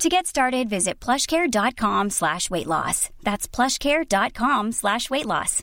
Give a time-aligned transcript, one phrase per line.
[0.00, 3.10] To get started, visit plushcare.com slash weight loss.
[3.22, 5.62] That's plushcare.com slash weight loss.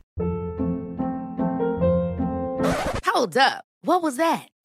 [3.07, 3.65] Hold up.
[3.81, 4.47] What was that?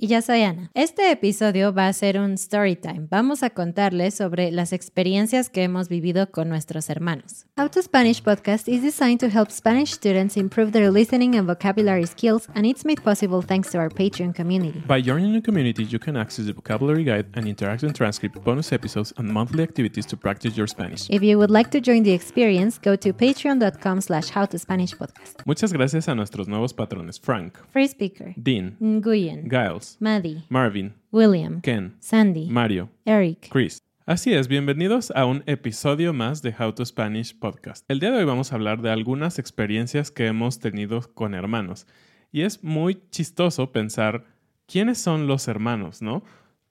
[0.00, 0.70] Y ya soy Ana.
[0.74, 3.08] Este episodio va a ser un story time.
[3.10, 7.46] Vamos a contarles sobre las experiencias que hemos vivido con nuestros hermanos.
[7.58, 12.06] How to Spanish podcast is designed to help Spanish students improve their listening and vocabulary
[12.06, 14.80] skills, and it's made possible thanks to our Patreon community.
[14.86, 19.12] By joining the community, you can access the vocabulary guide and interactive transcript, bonus episodes,
[19.16, 21.10] and monthly activities to practice your Spanish.
[21.10, 25.44] If you would like to join the experience, go to patreon.com slash howtospanishpodcast.
[25.44, 31.60] Muchas gracias a nuestros nuevos patrones Frank, Free Speaker, Dean, Nguyen, Giles, Maddie, Marvin, William,
[31.60, 33.48] Ken, Sandy, Mario, Eric.
[33.50, 33.78] Chris.
[34.04, 37.84] Así es, bienvenidos a un episodio más de How to Spanish Podcast.
[37.88, 41.86] El día de hoy vamos a hablar de algunas experiencias que hemos tenido con hermanos.
[42.32, 44.24] Y es muy chistoso pensar
[44.66, 46.22] quiénes son los hermanos, ¿no?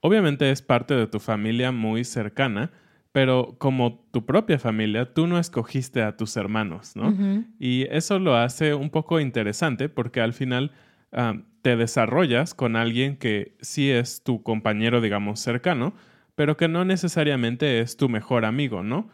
[0.01, 2.71] Obviamente es parte de tu familia muy cercana,
[3.11, 7.15] pero como tu propia familia, tú no escogiste a tus hermanos, ¿no?
[7.59, 10.71] Y eso lo hace un poco interesante porque al final
[11.11, 11.35] ah,
[11.67, 15.93] te desarrollas con alguien que sí es tu compañero, digamos, cercano,
[16.33, 19.09] pero que no necesariamente es tu mejor amigo, ¿no?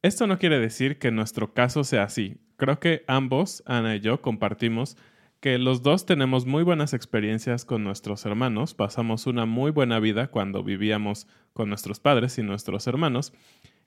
[0.00, 2.38] Esto no quiere decir que nuestro caso sea así.
[2.56, 4.96] Creo que ambos, Ana y yo, compartimos
[5.40, 10.28] que los dos tenemos muy buenas experiencias con nuestros hermanos, pasamos una muy buena vida
[10.28, 13.34] cuando vivíamos con nuestros padres y nuestros hermanos,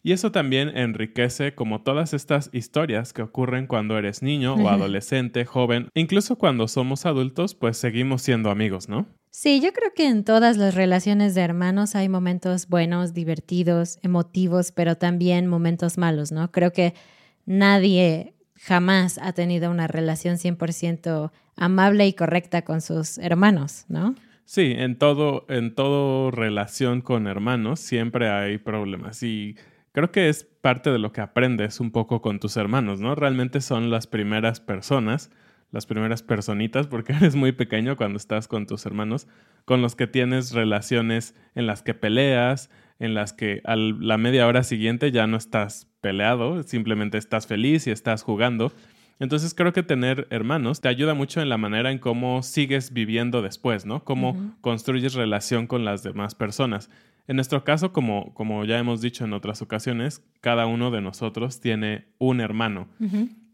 [0.04, 5.46] y eso también enriquece como todas estas historias que ocurren cuando eres niño o adolescente,
[5.46, 9.08] joven, incluso cuando somos adultos, pues seguimos siendo amigos, ¿no?
[9.30, 14.74] Sí, yo creo que en todas las relaciones de hermanos hay momentos buenos, divertidos, emotivos,
[14.74, 16.52] pero también momentos malos, ¿no?
[16.52, 16.94] Creo que
[17.46, 24.16] nadie jamás ha tenido una relación 100% amable y correcta con sus hermanos, ¿no?
[24.46, 29.56] Sí, en todo, en todo relación con hermanos siempre hay problemas y
[29.92, 33.16] creo que es parte de lo que aprendes un poco con tus hermanos, ¿no?
[33.16, 35.32] Realmente son las primeras personas,
[35.72, 39.28] las primeras personitas, porque eres muy pequeño cuando estás con tus hermanos,
[39.66, 42.70] con los que tienes relaciones en las que peleas,
[43.00, 47.88] en las que a la media hora siguiente ya no estás peleado, simplemente estás feliz
[47.88, 48.72] y estás jugando.
[49.22, 53.44] Entonces creo que tener hermanos te ayuda mucho en la manera en cómo sigues viviendo
[53.44, 54.04] después, ¿no?
[54.04, 56.90] Cómo construyes relación con las demás personas.
[57.28, 61.62] En nuestro caso, como, como ya hemos dicho en otras ocasiones, cada uno de nosotros
[61.62, 62.88] tiene un hermano.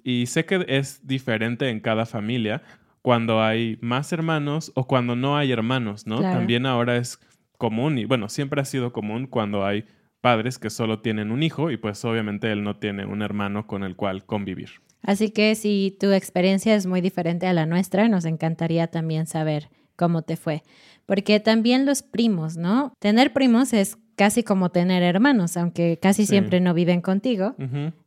[0.05, 2.61] Y sé que es diferente en cada familia
[3.01, 6.19] cuando hay más hermanos o cuando no hay hermanos, ¿no?
[6.19, 6.37] Claro.
[6.39, 7.19] También ahora es
[7.57, 9.83] común y bueno, siempre ha sido común cuando hay
[10.21, 13.83] padres que solo tienen un hijo y pues obviamente él no tiene un hermano con
[13.83, 14.69] el cual convivir.
[15.03, 19.69] Así que si tu experiencia es muy diferente a la nuestra, nos encantaría también saber
[19.95, 20.63] cómo te fue.
[21.05, 22.93] Porque también los primos, ¿no?
[22.99, 26.31] Tener primos es casi como tener hermanos, aunque casi Sí.
[26.31, 27.55] siempre no viven contigo,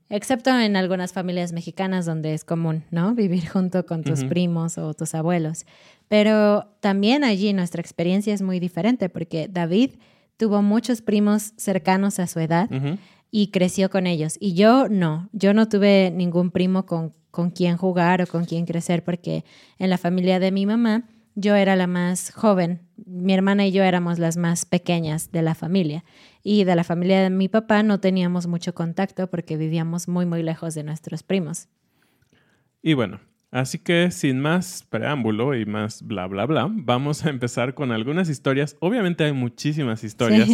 [0.09, 3.15] excepto en algunas familias mexicanas donde es común, ¿no?
[3.15, 5.65] Vivir junto con tus primos o tus abuelos.
[6.09, 9.93] Pero también allí nuestra experiencia es muy diferente porque David
[10.41, 12.71] tuvo muchos primos cercanos a su edad
[13.31, 14.39] y creció con ellos.
[14.41, 18.65] Y yo no, yo no tuve ningún primo con, con quien jugar o con quien
[18.65, 19.45] crecer porque
[19.79, 21.05] en la familia de mi mamá
[21.35, 25.55] yo era la más joven, mi hermana y yo éramos las más pequeñas de la
[25.55, 26.05] familia.
[26.43, 30.43] Y de la familia de mi papá no teníamos mucho contacto porque vivíamos muy, muy
[30.43, 31.69] lejos de nuestros primos.
[32.81, 37.75] Y bueno, así que sin más preámbulo y más bla, bla, bla, vamos a empezar
[37.75, 38.77] con algunas historias.
[38.81, 40.49] Obviamente hay muchísimas historias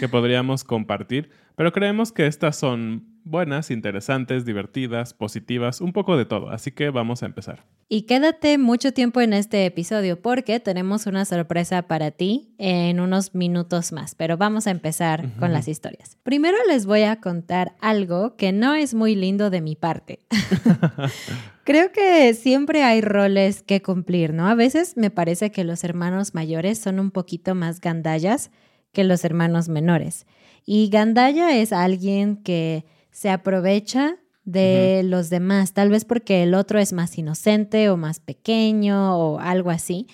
[0.00, 6.24] que podríamos compartir, pero creemos que estas son buenas, interesantes, divertidas, positivas, un poco de
[6.24, 6.50] todo.
[6.50, 7.64] Así que vamos a empezar.
[7.88, 13.34] Y quédate mucho tiempo en este episodio porque tenemos una sorpresa para ti en unos
[13.34, 16.16] minutos más, pero vamos a empezar con las historias.
[16.22, 20.20] Primero les voy a contar algo que no es muy lindo de mi parte.
[21.64, 24.48] Creo que siempre hay roles que cumplir, ¿no?
[24.48, 28.50] A veces me parece que los hermanos mayores son un poquito más gandallas
[28.92, 30.26] que los hermanos menores.
[30.64, 36.78] Y gandalla es alguien que se aprovecha de los demás, tal vez porque el otro
[36.78, 40.06] es más inocente o más pequeño o algo así.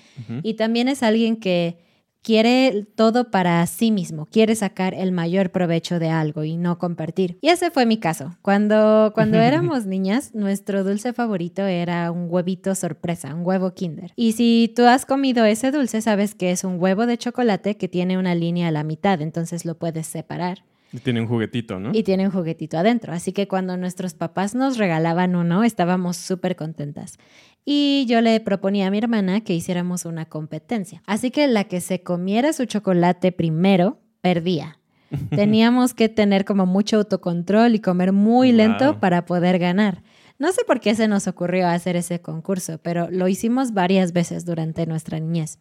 [0.42, 1.78] Y también es alguien que
[2.24, 7.38] quiere todo para sí mismo, quiere sacar el mayor provecho de algo y no compartir.
[7.42, 8.36] Y ese fue mi caso.
[8.40, 14.12] Cuando, cuando éramos niñas, nuestro dulce favorito era un huevito sorpresa, un huevo kinder.
[14.16, 17.88] Y si tú has comido ese dulce, sabes que es un huevo de chocolate que
[17.88, 20.64] tiene una línea a la mitad, entonces lo puedes separar.
[20.92, 21.90] Y tiene un juguetito, ¿no?
[21.92, 23.12] Y tiene un juguetito adentro.
[23.12, 27.18] Así que cuando nuestros papás nos regalaban uno, estábamos súper contentas.
[27.64, 31.02] Y yo le proponía a mi hermana que hiciéramos una competencia.
[31.06, 34.78] Así que la que se comiera su chocolate primero, perdía.
[35.30, 40.02] Teníamos que tener como mucho autocontrol y comer muy lento para poder ganar.
[40.38, 44.44] No sé por qué se nos ocurrió hacer ese concurso, pero lo hicimos varias veces
[44.44, 45.58] durante nuestra niñez.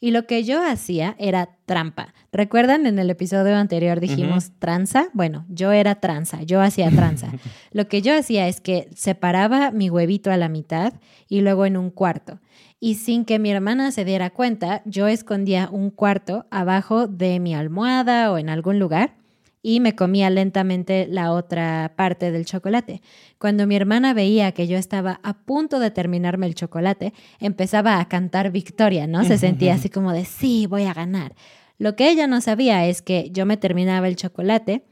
[0.00, 2.14] Y lo que yo hacía era trampa.
[2.32, 5.10] ¿Recuerdan en el episodio anterior dijimos tranza?
[5.12, 7.30] Bueno, yo era tranza, yo hacía tranza.
[7.72, 10.94] lo que yo hacía es que separaba mi huevito a la mitad
[11.28, 12.40] y luego en un cuarto.
[12.80, 17.54] Y sin que mi hermana se diera cuenta, yo escondía un cuarto abajo de mi
[17.54, 19.19] almohada o en algún lugar
[19.62, 23.02] y me comía lentamente la otra parte del chocolate.
[23.38, 28.08] Cuando mi hermana veía que yo estaba a punto de terminarme el chocolate, empezaba a
[28.08, 29.24] cantar victoria, ¿no?
[29.24, 31.34] Se sentía así como de, sí, voy a ganar.
[31.78, 34.84] Lo que ella no sabía es que yo me terminaba el chocolate,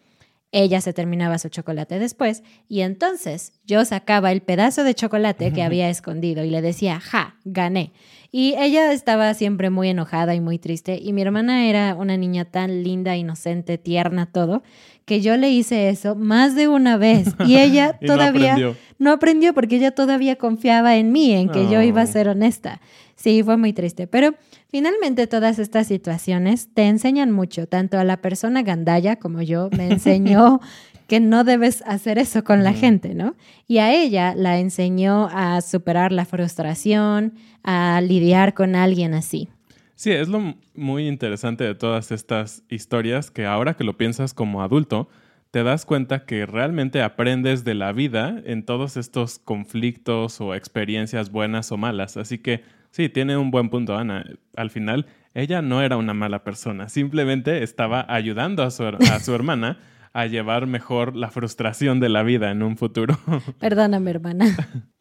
[0.53, 5.63] ella se terminaba su chocolate después, y entonces yo sacaba el pedazo de chocolate que
[5.63, 7.93] había escondido y le decía, ja, gané.
[8.31, 10.99] Y ella estaba siempre muy enojada y muy triste.
[11.01, 14.63] Y mi hermana era una niña tan linda, inocente, tierna, todo,
[15.09, 17.35] que yo le hice eso más de una vez.
[17.49, 18.57] Y ella todavía
[18.99, 19.55] no aprendió.
[19.55, 22.81] porque ella todavía confiaba en mí, en que yo iba a ser honesta.
[23.17, 24.07] Sí, fue muy triste.
[24.07, 24.35] Pero
[24.71, 29.87] finalmente todas estas situaciones te enseñan mucho, tanto a la persona gandaya como yo me
[29.91, 30.61] enseñó
[31.07, 33.35] que no debes hacer eso con la gente, ¿no?
[33.67, 37.33] Y a ella la enseñó a superar la frustración,
[37.65, 39.49] a lidiar con alguien así.
[39.99, 44.63] Sí, es lo muy interesante de todas estas historias que ahora que lo piensas como
[44.63, 45.09] adulto,
[45.51, 51.33] te das cuenta que realmente aprendes de la vida en todos estos conflictos o experiencias
[51.33, 52.17] buenas o malas.
[52.17, 52.63] Así que
[52.93, 54.25] sí, tiene un buen punto Ana.
[54.55, 59.35] Al final, ella no era una mala persona, simplemente estaba ayudando a su, a su
[59.35, 59.81] hermana
[60.19, 63.17] a llevar mejor la frustración de la vida en un futuro.
[63.61, 64.47] Perdóname, hermana.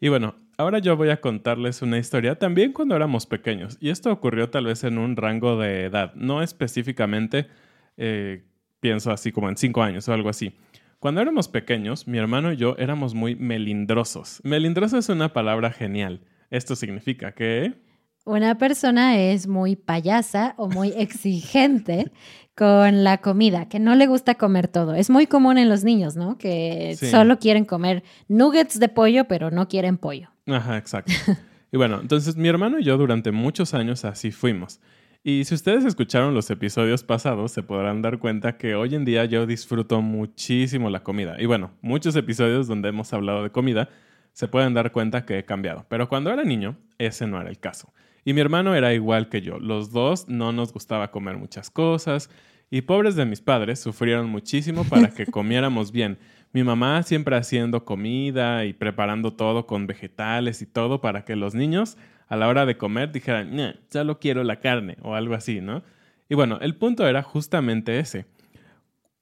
[0.00, 3.76] Y bueno, ahora yo voy a contarles una historia también cuando éramos pequeños.
[3.80, 7.48] Y esto ocurrió tal vez en un rango de edad, no específicamente,
[7.96, 8.44] eh,
[8.78, 10.56] pienso así como en cinco años o algo así.
[11.00, 14.40] Cuando éramos pequeños, mi hermano y yo éramos muy melindrosos.
[14.44, 16.20] Melindroso es una palabra genial.
[16.50, 17.87] Esto significa que...
[18.28, 22.12] Una persona es muy payasa o muy exigente
[22.54, 24.94] con la comida, que no le gusta comer todo.
[24.94, 26.36] Es muy común en los niños, ¿no?
[26.36, 30.28] Que solo quieren comer nuggets de pollo, pero no quieren pollo.
[30.46, 31.10] Ajá, exacto.
[31.72, 34.78] y bueno, entonces mi hermano y yo durante muchos años así fuimos.
[35.24, 39.24] Y si ustedes escucharon los episodios pasados, se podrán dar cuenta que hoy en día
[39.24, 41.36] yo disfruto muchísimo la comida.
[41.40, 43.88] Y bueno, muchos episodios donde hemos hablado de comida
[44.34, 45.86] se pueden dar cuenta que he cambiado.
[45.88, 47.90] Pero cuando era niño, ese no era el caso.
[48.28, 49.58] Y mi hermano era igual que yo.
[49.58, 52.28] Los dos no nos gustaba comer muchas cosas.
[52.70, 56.18] Y pobres de mis padres sufrieron muchísimo para que comiéramos bien.
[56.52, 61.54] Mi mamá siempre haciendo comida y preparando todo con vegetales y todo para que los
[61.54, 65.62] niños a la hora de comer dijeran, no, solo quiero la carne o algo así,
[65.62, 65.82] ¿no?
[66.28, 68.26] Y bueno, el punto era justamente ese.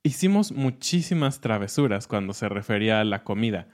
[0.02, 3.68] Hicimos muchísimas travesuras cuando se refería a la comida,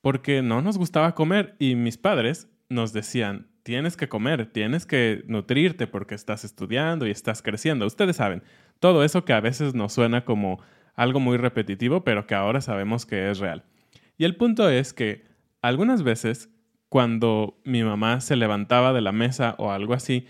[0.00, 5.24] porque no nos gustaba comer y mis padres nos decían, tienes que comer, tienes que
[5.26, 7.84] nutrirte porque estás estudiando y estás creciendo.
[7.84, 8.42] Ustedes saben,
[8.80, 10.58] todo eso que a veces nos suena como
[10.94, 13.64] algo muy repetitivo, pero que ahora sabemos que es real.
[14.16, 15.26] Y el punto es que
[15.60, 16.48] algunas veces
[16.88, 20.26] cuando mi mamá se levantaba de la mesa o algo así,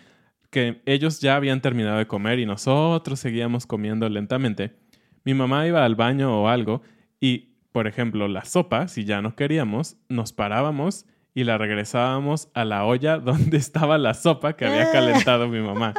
[0.51, 4.75] que ellos ya habían terminado de comer y nosotros seguíamos comiendo lentamente,
[5.23, 6.83] mi mamá iba al baño o algo
[7.21, 11.07] y, por ejemplo, la sopa, si ya no queríamos, nos parábamos
[11.39, 15.95] y la regresábamos a la olla donde estaba la sopa que había calentado mi mamá.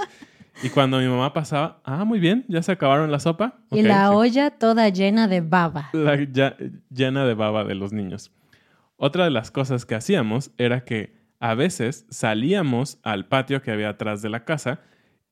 [0.61, 3.61] Y cuando mi mamá pasaba, ah, muy bien, ya se acabaron la sopa.
[3.71, 5.91] Y la olla toda llena de baba.
[5.93, 8.33] llena de baba de los niños.
[8.97, 13.87] Otra de las cosas que hacíamos era que a veces salíamos al patio que había
[13.87, 14.81] atrás de la casa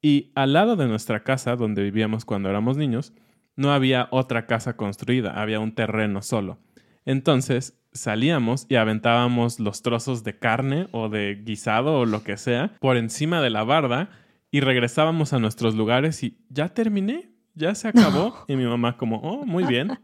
[0.02, 3.12] y al lado de nuestra casa, donde vivíamos cuando éramos niños,
[3.58, 6.60] no había otra casa construida, había un terreno solo.
[7.04, 12.76] Entonces salíamos y aventábamos los trozos de carne o de guisado o lo que sea
[12.80, 14.10] por encima de la barda
[14.52, 18.34] y regresábamos a nuestros lugares y ya terminé, ya se acabó.
[18.48, 20.00] Y mi mamá como, oh, muy bien.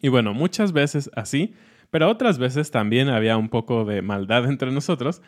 [0.00, 1.54] Y bueno, muchas veces así
[1.92, 5.20] pero otras veces también había un poco de maldad entre nosotros.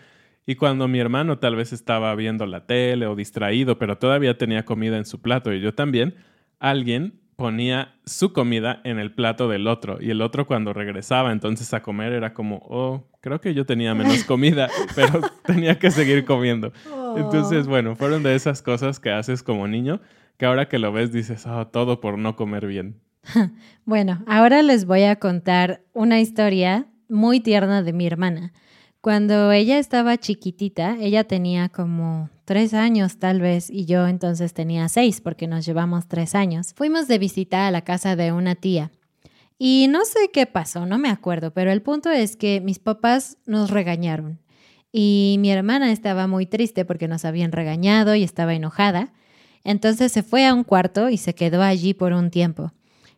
[0.46, 4.64] Y cuando mi hermano tal vez estaba viendo la tele o distraído, pero todavía tenía
[4.64, 6.14] comida en su plato y yo también,
[6.58, 11.72] alguien ponía su comida en el plato del otro y el otro cuando regresaba entonces
[11.74, 16.24] a comer era como, oh, creo que yo tenía menos comida, pero tenía que seguir
[16.24, 16.72] comiendo.
[17.16, 20.00] Entonces, bueno, fueron de esas cosas que haces como niño
[20.36, 23.00] que ahora que lo ves dices, oh, todo por no comer bien.
[23.86, 28.52] Bueno, ahora les voy a contar una historia muy tierna de mi hermana.
[29.02, 34.88] Cuando ella estaba chiquitita, ella tenía como tres años tal vez y yo entonces tenía
[34.88, 36.72] seis porque nos llevamos tres años.
[36.74, 38.90] Fuimos de visita a la casa de una tía.
[39.58, 43.38] Y no sé qué pasó, no me acuerdo, pero el punto es que mis papás
[43.46, 44.40] nos regañaron.
[44.92, 49.12] Y mi hermana estaba muy triste porque nos habían regañado y estaba enojada.
[49.64, 52.72] Entonces se fue a un cuarto y se quedó allí por un tiempo.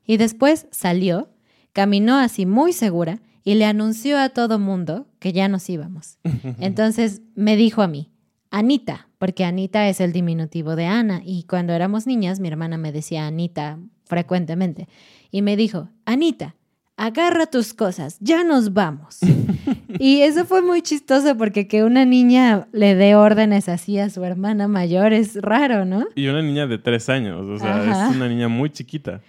[0.06, 1.28] Y después salió,
[1.72, 6.18] caminó así muy segura y le anunció a todo mundo que ya nos íbamos.
[6.60, 8.10] Entonces me dijo a mí,
[8.50, 12.92] Anita, porque Anita es el diminutivo de Ana y cuando éramos niñas mi hermana me
[12.92, 14.88] decía Anita frecuentemente
[15.30, 16.56] y me dijo, Anita,
[16.96, 19.18] agarra tus cosas, ya nos vamos.
[19.98, 24.24] y eso fue muy chistoso porque que una niña le dé órdenes así a su
[24.24, 26.06] hermana mayor es raro, ¿no?
[26.14, 29.20] Y una niña de tres años, o sea, es una niña muy chiquita.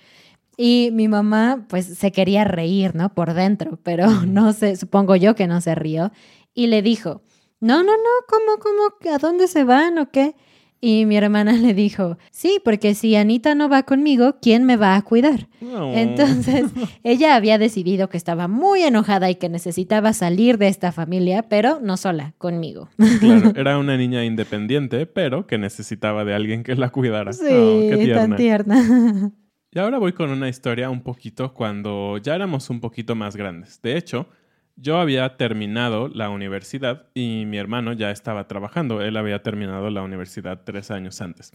[0.59, 3.13] Y mi mamá, pues, se quería reír, ¿no?
[3.13, 6.12] Por dentro, pero no sé, supongo yo que no se rió.
[6.55, 7.21] Y le dijo,
[7.60, 10.36] no, no, no, ¿cómo, cómo, a dónde se van o qué?
[10.80, 14.96] Y mi hermana le dijo, sí, porque si Anita no va conmigo, ¿quién me va
[14.96, 15.48] a cuidar?
[15.62, 16.66] Entonces,
[17.04, 21.80] ella había decidido que estaba muy enojada y que necesitaba salir de esta familia, pero
[21.82, 22.90] no sola, conmigo.
[23.20, 27.34] Claro, era una niña independiente, pero que necesitaba de alguien que la cuidara.
[27.34, 29.32] Sí, oh, tan tierna.
[29.72, 33.82] Y ahora voy con una historia un poquito cuando ya éramos un poquito más grandes.
[33.82, 34.28] De hecho,
[34.77, 39.01] yo había terminado la universidad y mi hermano ya estaba trabajando.
[39.01, 41.51] Él había terminado la universidad tres años antes.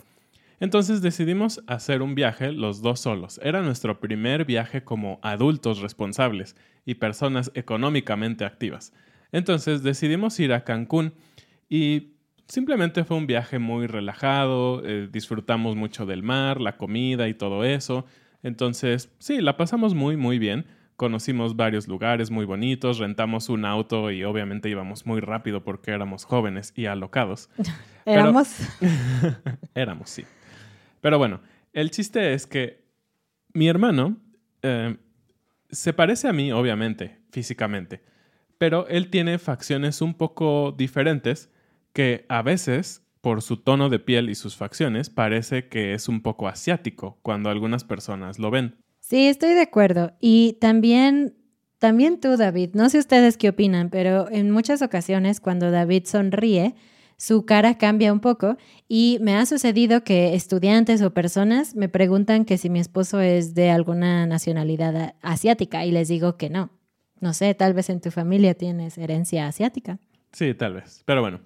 [0.61, 3.41] Entonces decidimos hacer un viaje los dos solos.
[3.43, 8.93] Era nuestro primer viaje como adultos responsables y personas económicamente activas.
[9.33, 11.15] Entonces decidimos ir a Cancún
[11.69, 12.13] y
[12.53, 17.65] Simplemente fue un viaje muy relajado, eh, disfrutamos mucho del mar, la comida y todo
[17.65, 18.05] eso.
[18.43, 20.67] Entonces, sí, la pasamos muy, muy bien.
[21.03, 26.25] Conocimos varios lugares muy bonitos, rentamos un auto y obviamente íbamos muy rápido porque éramos
[26.25, 27.51] jóvenes y alocados.
[28.07, 28.55] ¿Éramos?
[29.75, 30.25] éramos, sí.
[31.01, 31.41] Pero bueno,
[31.73, 32.85] el chiste es que
[33.53, 34.17] mi hermano
[34.63, 34.97] eh,
[35.73, 38.01] se parece a mí, obviamente, físicamente,
[38.57, 41.51] pero él tiene facciones un poco diferentes
[41.93, 46.23] que a veces, por su tono de piel y sus facciones, parece que es un
[46.23, 48.77] poco asiático cuando algunas personas lo ven.
[49.03, 50.13] Sí, estoy de acuerdo.
[50.21, 51.35] Y también,
[51.79, 56.75] también tú, David, no sé ustedes qué opinan, pero en muchas ocasiones cuando David sonríe,
[57.19, 58.57] su cara cambia un poco
[58.89, 63.55] y me ha sucedido que estudiantes o personas me preguntan que si mi esposo es
[63.55, 66.71] de alguna nacionalidad asiática y les digo que no.
[67.21, 69.99] No sé, tal vez en tu familia tienes herencia asiática.
[70.33, 71.03] Sí, tal vez.
[71.05, 71.41] Pero bueno,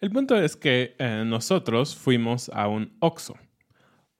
[0.00, 3.36] el punto es que eh, nosotros fuimos a un Oxxo.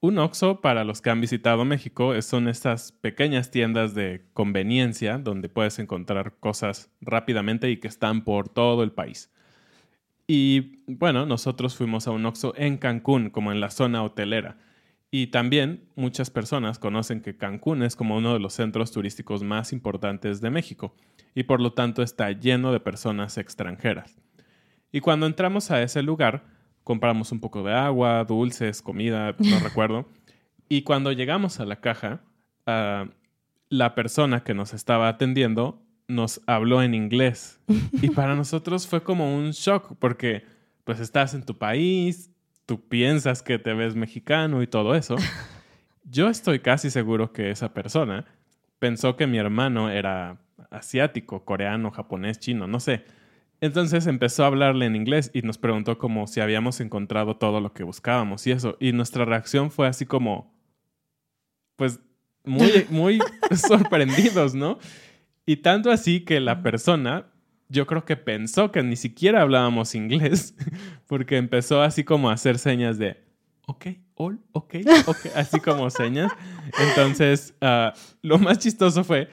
[0.05, 5.49] Un Oxxo, para los que han visitado México, son estas pequeñas tiendas de conveniencia donde
[5.49, 9.31] puedes encontrar cosas rápidamente y que están por todo el país.
[10.27, 14.59] Y bueno, nosotros fuimos a un Oxxo en Cancún, como en la zona hotelera.
[15.13, 19.73] Y también muchas personas conocen que Cancún es como uno de los centros turísticos más
[19.73, 20.97] importantes de México
[21.33, 24.19] y por lo tanto está lleno de personas extranjeras.
[24.91, 26.43] Y cuando entramos a ese lugar,
[26.85, 30.07] compramos un poco de agua, dulces, comida, no recuerdo.
[30.69, 32.23] Y cuando llegamos a la caja,
[32.67, 33.07] ah,
[33.69, 37.61] la persona que nos estaba atendiendo nos habló en inglés.
[38.01, 40.45] Y para nosotros fue como un shock porque
[40.85, 42.31] pues estás en tu país,
[42.67, 45.17] tú piensas que te ves mexicano y todo eso.
[46.05, 48.27] Yo estoy casi seguro que esa persona
[48.79, 53.05] pensó que mi hermano era asiático, coreano, japonés, chino, no sé.
[53.63, 57.73] Entonces empezó a hablarle en inglés y nos preguntó como si habíamos encontrado todo lo
[57.73, 58.77] que buscábamos y eso.
[58.81, 60.53] Y nuestra reacción fue así como,
[61.77, 62.01] pues,
[62.45, 63.21] muy, muy
[63.55, 64.81] sorprendidos, ¿no?
[65.47, 67.27] Y tanto así que la persona,
[67.69, 70.57] yo creo que pensó que ni siquiera hablábamos inglés,
[71.07, 73.23] porque empezó así como a hacer señas de,
[73.69, 74.75] ok, all, ok,
[75.07, 76.33] ok, así como señas.
[76.89, 79.29] Entonces, ah, lo más chistoso fue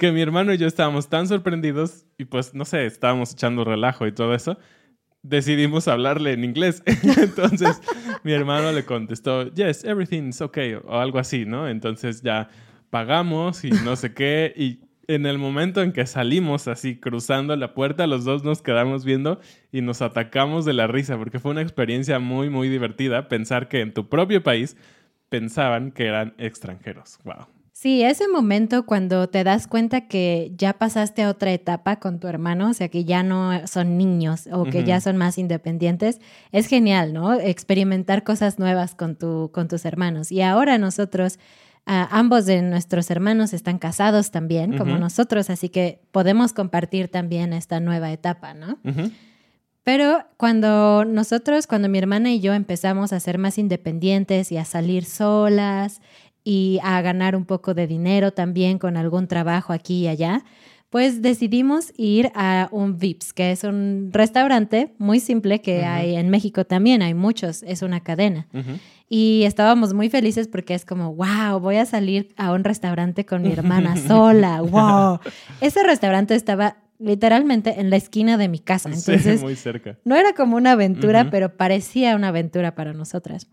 [0.00, 4.06] que mi hermano y yo estábamos tan sorprendidos y pues, no sé, estábamos echando relajo
[4.06, 4.56] y todo eso,
[5.22, 6.82] decidimos hablarle en inglés.
[7.18, 7.82] Entonces,
[8.24, 11.68] mi hermano le contestó, yes, everything's okay, o algo así, ¿no?
[11.68, 12.48] Entonces ya
[12.88, 17.74] pagamos y no sé qué, y en el momento en que salimos así cruzando la
[17.74, 19.38] puerta, los dos nos quedamos viendo
[19.70, 23.82] y nos atacamos de la risa, porque fue una experiencia muy, muy divertida pensar que
[23.82, 24.78] en tu propio país
[25.28, 27.18] pensaban que eran extranjeros.
[27.24, 27.59] Wow.
[27.80, 32.28] Sí, ese momento cuando te das cuenta que ya pasaste a otra etapa con tu
[32.28, 36.20] hermano, o sea, que ya no son niños o que ya son más independientes,
[36.52, 37.40] es genial, ¿no?
[37.40, 40.30] Experimentar cosas nuevas con, tu, con tus hermanos.
[40.30, 41.38] Y ahora nosotros,
[41.86, 47.54] ah, ambos de nuestros hermanos están casados también, como nosotros, así que podemos compartir también
[47.54, 48.78] esta nueva etapa, ¿no?
[49.84, 54.66] Pero cuando nosotros, cuando mi hermana y yo empezamos a ser más independientes y a
[54.66, 56.02] salir solas
[56.50, 60.42] y a ganar un poco de dinero también con algún trabajo aquí y allá,
[60.88, 66.28] pues decidimos ir a un Vips, que es un restaurante muy simple que hay en
[66.28, 68.48] México también, hay muchos, es una cadena.
[69.08, 73.42] Y estábamos muy felices porque es como, wow, voy a salir a un restaurante con
[73.42, 75.20] mi hermana sola, wow.
[75.60, 79.98] Ese restaurante estaba literalmente en la esquina de mi casa, entonces muy cerca.
[80.04, 83.46] no era como una aventura, pero parecía una aventura para nosotras.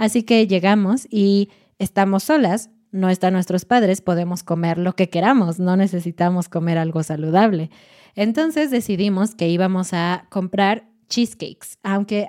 [0.00, 5.58] Así que llegamos y estamos solas, no están nuestros padres, podemos comer lo que queramos,
[5.58, 7.70] no necesitamos comer algo saludable.
[8.14, 12.28] Entonces decidimos que íbamos a comprar cheesecakes, aunque...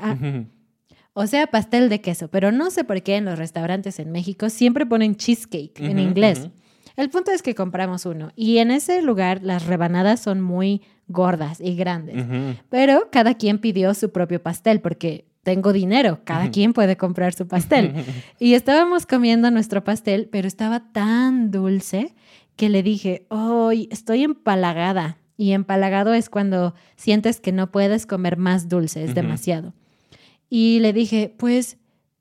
[1.13, 4.49] O sea, pastel de queso, pero no sé por qué en los restaurantes en México
[4.49, 6.47] siempre ponen cheesecake en inglés.
[6.95, 11.59] El punto es que compramos uno y en ese lugar las rebanadas son muy gordas
[11.59, 12.25] y grandes,
[12.69, 17.47] pero cada quien pidió su propio pastel porque tengo dinero, cada quien puede comprar su
[17.47, 17.93] pastel.
[18.39, 22.15] Y estábamos comiendo nuestro pastel, pero estaba tan dulce
[22.55, 25.17] que le dije, hoy estoy empalagada.
[25.37, 29.73] Y empalagado es cuando sientes que no puedes comer más dulce, es demasiado.
[30.49, 31.77] Y le dije, pues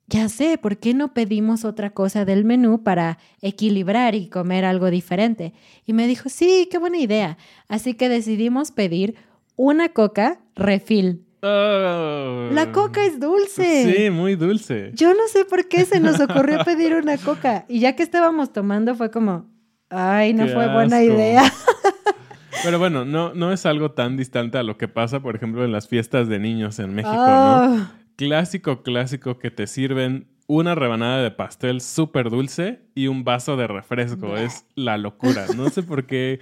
[0.07, 4.89] ya sé, ¿por qué no pedimos otra cosa del menú para equilibrar y comer algo
[4.89, 5.53] diferente?
[5.85, 7.37] Y me dijo, sí, qué buena idea.
[7.67, 9.15] Así que decidimos pedir
[9.55, 12.49] una coca refill Oh.
[12.51, 13.91] La coca es dulce.
[13.91, 14.91] Sí, muy dulce.
[14.93, 17.65] Yo no sé por qué se nos ocurrió pedir una coca.
[17.67, 19.49] Y ya que estábamos tomando fue como,
[19.89, 21.43] ay, no fue buena idea.
[22.63, 25.71] Pero bueno, no, no es algo tan distante a lo que pasa, por ejemplo, en
[25.71, 27.75] las fiestas de niños en México, ¿no?
[27.75, 27.87] Oh.
[28.17, 33.67] Clásico, clásico que te sirven una rebanada de pastel súper dulce y un vaso de
[33.67, 34.35] refresco.
[34.37, 35.45] Es la locura.
[35.55, 36.39] No sé por qué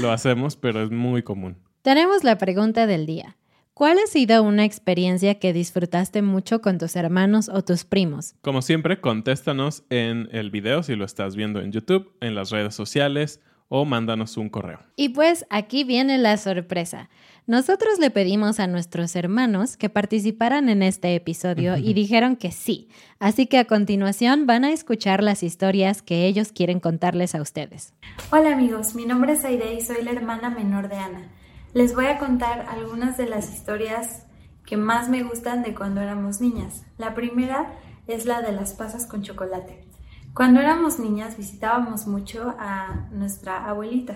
[0.00, 1.56] lo hacemos, pero es muy común.
[1.82, 3.36] Tenemos la pregunta del día.
[3.80, 8.34] ¿Cuál ha sido una experiencia que disfrutaste mucho con tus hermanos o tus primos?
[8.42, 12.74] Como siempre, contéstanos en el video si lo estás viendo en YouTube, en las redes
[12.74, 13.40] sociales
[13.70, 14.80] o mándanos un correo.
[14.96, 17.08] Y pues aquí viene la sorpresa.
[17.46, 22.90] Nosotros le pedimos a nuestros hermanos que participaran en este episodio y dijeron que sí.
[23.18, 27.94] Así que a continuación van a escuchar las historias que ellos quieren contarles a ustedes.
[28.30, 31.30] Hola amigos, mi nombre es Aide y soy la hermana menor de Ana.
[31.72, 34.26] Les voy a contar algunas de las historias
[34.66, 36.84] que más me gustan de cuando éramos niñas.
[36.98, 37.78] La primera
[38.08, 39.86] es la de las pasas con chocolate.
[40.34, 44.14] Cuando éramos niñas visitábamos mucho a nuestra abuelita.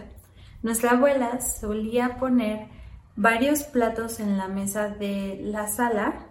[0.65, 2.67] Nuestra abuela solía poner
[3.15, 6.27] varios platos en la mesa de la sala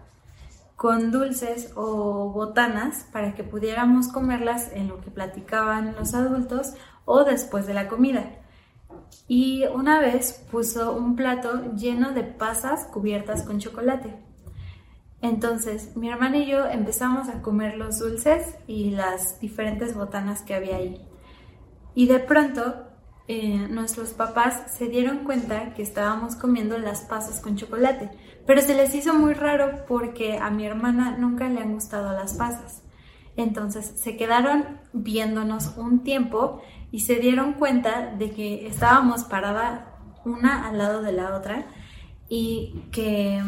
[0.75, 6.73] con dulces o botanas para que pudiéramos comerlas en lo que platicaban los adultos
[7.05, 8.42] o después de la comida
[9.27, 14.13] y una vez puso un plato lleno de pasas cubiertas con chocolate.
[15.21, 20.53] Entonces mi hermana y yo empezamos a comer los dulces y las diferentes botanas que
[20.53, 21.01] había ahí.
[21.95, 22.87] Y de pronto
[23.29, 28.09] eh, nuestros papás se dieron cuenta que estábamos comiendo las pasas con chocolate,
[28.45, 32.33] pero se les hizo muy raro porque a mi hermana nunca le han gustado las
[32.33, 32.83] pasas.
[33.37, 36.61] Entonces se quedaron viéndonos un tiempo
[36.93, 41.65] y se dieron cuenta de que estábamos parada una al lado de la otra
[42.29, 43.41] y que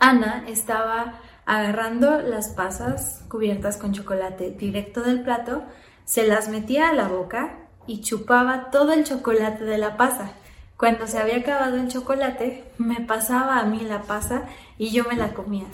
[0.00, 5.62] Ana estaba agarrando las pasas cubiertas con chocolate directo del plato,
[6.04, 10.32] se las metía a la boca y chupaba todo el chocolate de la pasa.
[10.76, 15.14] Cuando se había acabado el chocolate, me pasaba a mí la pasa y yo me
[15.14, 15.66] la comía.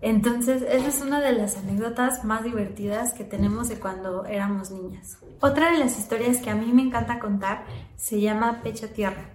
[0.00, 5.18] Entonces, esa es una de las anécdotas más divertidas que tenemos de cuando éramos niñas.
[5.40, 7.64] Otra de las historias que a mí me encanta contar
[7.96, 9.30] se llama Pecho Tierra.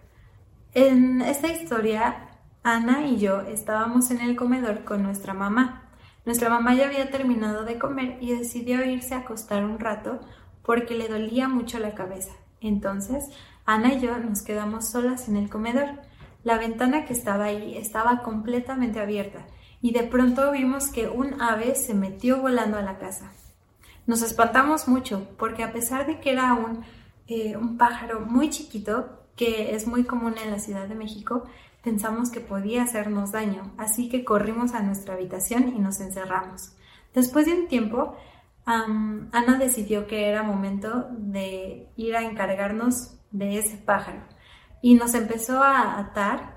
[0.74, 2.30] En esta historia,
[2.64, 5.90] Ana y yo estábamos en el comedor con nuestra mamá.
[6.26, 10.22] Nuestra mamá ya había terminado de comer y decidió irse a acostar un rato
[10.64, 12.32] porque le dolía mucho la cabeza.
[12.62, 13.26] Entonces,
[13.66, 15.90] Ana y yo nos quedamos solas en el comedor.
[16.46, 19.46] La ventana que estaba ahí estaba completamente abierta
[19.84, 23.34] y de pronto vimos que un ave se metió volando a la casa.
[24.08, 26.86] Nos espantamos mucho porque a pesar de que era un,
[27.28, 31.44] eh, un pájaro muy chiquito, que es muy común en la Ciudad de México,
[31.84, 36.72] pensamos que podía hacernos daño, así que corrimos a nuestra habitación y nos encerramos.
[37.14, 38.16] Después de un tiempo,
[38.66, 44.22] Ana decidió que era momento de ir a encargarnos de ese pájaro
[44.82, 46.53] y nos empezó a atar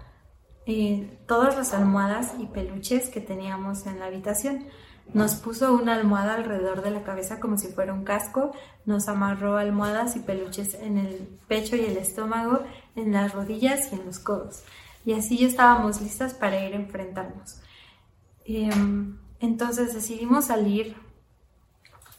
[0.67, 4.67] eh, todas las almohadas y peluches que teníamos en la habitación.
[5.15, 8.51] Nos puso una almohada alrededor de la cabeza como si fuera un casco,
[8.85, 12.65] nos amarró almohadas y peluches en el pecho y el estómago,
[12.97, 14.65] en las rodillas y en los codos.
[15.05, 17.61] Y así ya estábamos listas para ir a enfrentarnos.
[18.45, 20.97] Em, entonces decidimos salir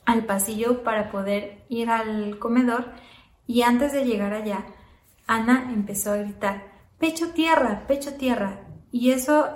[0.05, 2.93] al pasillo para poder ir al comedor
[3.45, 4.65] y antes de llegar allá,
[5.27, 8.61] Ana empezó a gritar, pecho tierra, pecho tierra.
[8.91, 9.47] Y eso,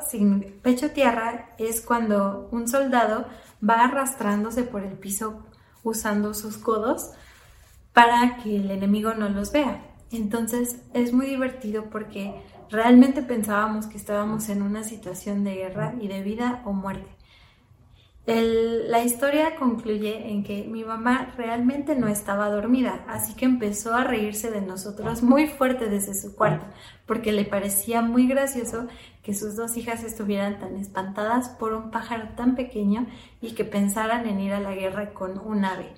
[0.61, 3.25] pecho tierra, es cuando un soldado
[3.67, 5.45] va arrastrándose por el piso
[5.83, 7.11] usando sus codos
[7.93, 9.85] para que el enemigo no los vea.
[10.11, 16.07] Entonces es muy divertido porque realmente pensábamos que estábamos en una situación de guerra y
[16.07, 17.20] de vida o muerte
[18.27, 24.03] la historia concluye en que mi mamá realmente no estaba dormida, así que empezó a
[24.03, 26.65] reírse de nosotros muy fuerte desde su cuarto,
[27.07, 28.87] porque le parecía muy gracioso
[29.23, 33.07] que sus dos hijas estuvieran tan espantadas por un pájaro tan pequeño
[33.41, 35.93] y que pensaran en ir a la guerra con un ave.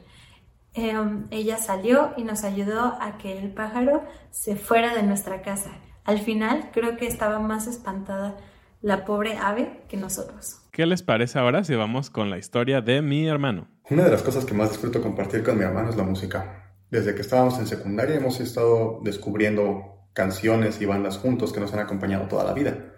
[0.73, 5.71] Em, ella salió y nos ayudó a que el pájaro se fuera de nuestra casa.
[6.03, 8.37] Al final creo que estaba más espantada
[8.83, 10.59] la pobre ave que nosotros.
[10.71, 13.69] ¿Qué les parece ahora si vamos con la historia de mi hermano?
[13.89, 16.75] Una de las cosas que más disfruto compartir con mi hermano es la música.
[16.91, 21.79] Desde que estábamos en secundaria hemos estado descubriendo canciones y bandas juntos que nos han
[21.79, 22.93] acompañado toda la vida.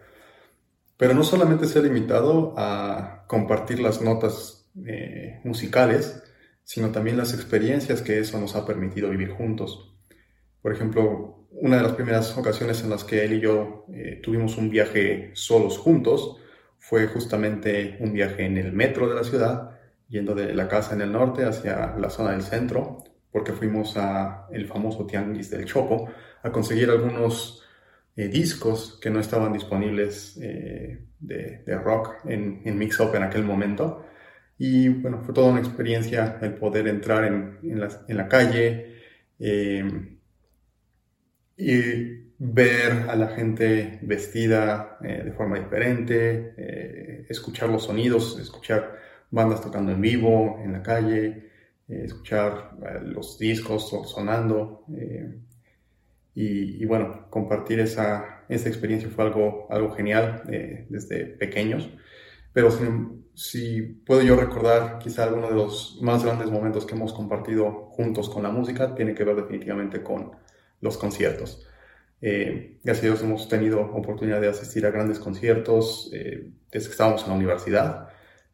[0.97, 6.23] Pero no solamente se ha limitado a compartir las notas eh, musicales,
[6.63, 9.95] sino también las experiencias que eso nos ha permitido vivir juntos.
[10.63, 14.57] Por ejemplo, una de las primeras ocasiones en las que él y yo eh, tuvimos
[14.57, 16.37] un viaje solos juntos
[16.79, 19.71] fue justamente un viaje en el metro de la ciudad,
[20.07, 24.47] yendo de la casa en el norte hacia la zona del centro, porque fuimos a
[24.51, 26.07] el famoso Tianguis del Chopo
[26.43, 27.63] a conseguir algunos
[28.15, 33.43] eh, discos que no estaban disponibles eh, de, rock en, en Mix Up en aquel
[33.43, 34.05] momento.
[34.57, 38.95] Y bueno, fue toda una experiencia el poder entrar en la, calle
[41.57, 48.99] y ver a la gente vestida eh, de forma diferente, eh, escuchar los sonidos, escuchar
[49.31, 51.49] bandas tocando en vivo, en la calle,
[51.87, 52.71] eh, escuchar
[53.03, 54.85] los discos sonando.
[56.37, 60.43] Y, bueno, compartir esa, esa, experiencia fue algo, algo genial
[60.89, 61.89] desde pequeños.
[62.51, 62.83] Pero si,
[63.33, 68.29] si puedo yo recordar quizá alguno de los más grandes momentos que hemos compartido juntos
[68.29, 70.31] con la música, tiene que ver definitivamente con
[70.85, 71.67] los conciertos.
[72.21, 76.91] Eh, gracias a Dios hemos tenido oportunidad de asistir a grandes conciertos eh, desde que
[76.91, 78.09] estábamos en la universidad.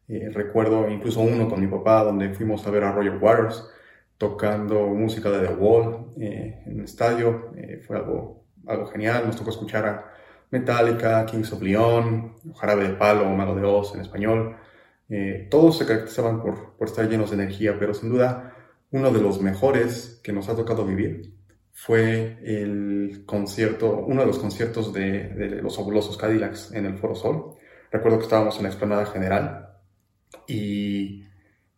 [0.08, 3.68] Eh, recuerdo incluso uno con mi papá donde fuimos a ver a Roger Waters
[4.18, 7.52] tocando música de The Wall en un estadio.
[7.86, 9.24] fue algo, algo genial.
[9.26, 10.12] Nos tocó escuchar a
[10.50, 14.56] Metallica, Kings of Leon, Jarabe de Palo, Mago de Oz en español.
[15.50, 18.54] todos se caracterizaban por, por estar llenos de energía, pero sin duda
[18.92, 21.41] uno de los mejores que nos ha tocado vivir
[21.72, 27.54] fue el concierto, uno de los conciertos de, los fabulosos Cadillacs en el Foro Sol.
[27.90, 29.68] Recuerdo que estábamos en la explanada general
[30.46, 31.24] y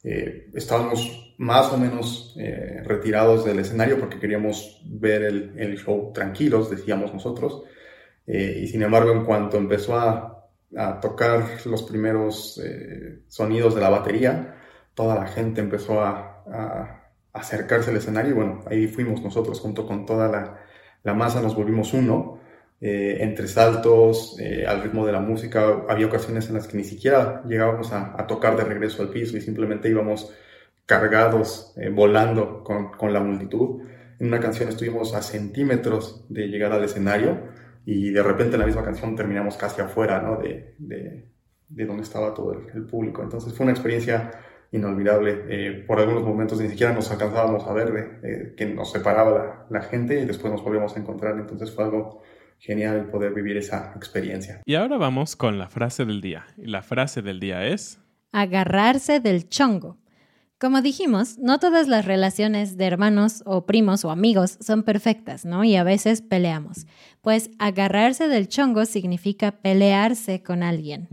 [0.02, 6.70] eh, estábamos más o menos eh, retirados del escenario porque queríamos ver el, show tranquilos,
[6.70, 7.62] decíamos nosotros.
[8.26, 12.60] Eh, y sin embargo, en cuanto empezó a, a tocar los primeros
[13.28, 14.54] sonidos de la batería,
[14.94, 17.03] toda la gente empezó a,
[17.34, 20.64] acercarse al escenario y bueno, ahí fuimos nosotros junto con toda la,
[21.02, 22.40] la masa, nos volvimos uno.
[22.80, 26.84] Eh, entre saltos, eh, al ritmo de la música, había ocasiones en las que ni
[26.84, 30.34] siquiera llegábamos a, a tocar de regreso al piso y simplemente íbamos
[30.86, 33.82] cargados, eh, volando con, con, la multitud.
[34.18, 37.48] En una canción estuvimos a centímetros de llegar al escenario
[37.86, 40.36] y de repente en la misma canción terminamos casi afuera ¿no?
[40.36, 41.28] de, de,
[41.68, 43.22] de donde estaba todo el, público.
[43.22, 44.30] Entonces fue una experiencia
[44.74, 45.44] inolvidable.
[45.48, 49.66] Eh, por algunos momentos ni siquiera nos alcanzábamos a ver eh, que nos separaba la,
[49.80, 51.38] la, gente y después nos volvíamos a encontrar.
[51.38, 52.22] Entonces fue algo
[52.58, 54.60] genial poder vivir esa experiencia.
[54.64, 56.46] Y ahora vamos con la frase del día.
[56.56, 58.00] Y la frase del día es...
[58.32, 59.98] Agarrarse del chongo.
[60.58, 65.62] Como dijimos, no todas las relaciones de hermanos o primos o amigos son perfectas, ¿no?
[65.62, 66.86] Y a veces peleamos.
[67.20, 71.08] Pues agarrarse del chongo significa pelearse con alguien.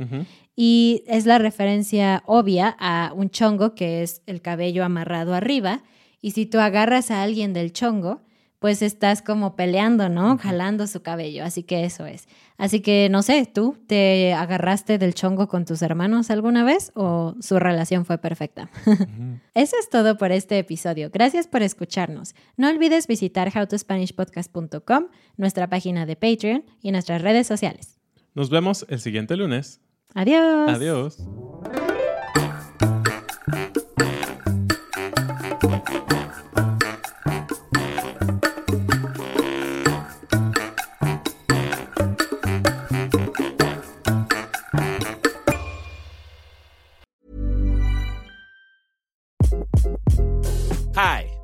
[0.56, 5.84] Y es la referencia obvia a un chongo que es el cabello amarrado arriba.
[6.22, 8.22] Y si tú agarras a alguien del chongo,
[8.62, 10.38] pues estás como peleando, ¿no?
[10.38, 11.44] Jalando su cabello.
[11.44, 12.28] Así que eso es.
[12.58, 17.34] Así que no sé, ¿tú te agarraste del chongo con tus hermanos alguna vez o
[17.40, 18.70] su relación fue perfecta?
[19.56, 21.10] eso es todo por este episodio.
[21.12, 22.36] Gracias por escucharnos.
[22.56, 27.98] No olvides visitar howtospanishpodcast.com, nuestra página de Patreon y nuestras redes sociales.
[28.36, 29.82] Nos vemos el siguiente lunes.
[30.14, 30.70] Adiós.
[30.76, 31.18] Adiós.